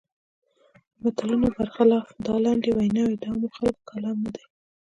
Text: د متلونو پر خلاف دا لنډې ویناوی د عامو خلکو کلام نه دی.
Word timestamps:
د 0.93 0.95
متلونو 1.01 1.47
پر 1.57 1.67
خلاف 1.75 2.07
دا 2.25 2.35
لنډې 2.45 2.71
ویناوی 2.73 3.15
د 3.19 3.23
عامو 3.29 3.47
خلکو 3.57 3.81
کلام 3.91 4.17
نه 4.25 4.29
دی. 4.35 4.43